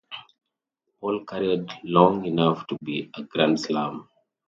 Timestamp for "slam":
3.59-4.09